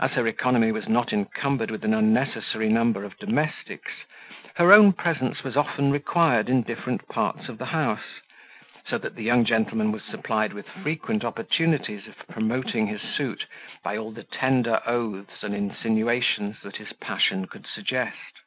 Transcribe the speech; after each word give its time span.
As 0.00 0.10
her 0.14 0.26
economy 0.26 0.72
was 0.72 0.88
not 0.88 1.12
encumbered 1.12 1.70
with 1.70 1.84
an 1.84 1.94
unnecessary 1.94 2.68
number 2.68 3.04
of 3.04 3.16
domestics, 3.20 3.92
her 4.56 4.72
own 4.72 4.92
presence 4.92 5.44
was 5.44 5.56
often 5.56 5.92
required 5.92 6.48
in 6.48 6.62
different 6.64 7.06
parts 7.06 7.48
of 7.48 7.58
the 7.58 7.66
house, 7.66 8.18
so 8.88 8.98
that 8.98 9.14
the 9.14 9.22
young 9.22 9.44
gentleman 9.44 9.92
was 9.92 10.02
supplied 10.02 10.52
with 10.52 10.66
frequent 10.68 11.24
opportunities 11.24 12.08
of 12.08 12.26
promoting 12.26 12.88
his 12.88 13.02
suit 13.02 13.46
by 13.84 13.96
all 13.96 14.10
the 14.10 14.24
tender 14.24 14.80
oaths 14.84 15.44
and 15.44 15.54
insinuations 15.54 16.56
that 16.64 16.78
his 16.78 16.92
passion 16.94 17.46
could 17.46 17.68
suggest. 17.68 18.40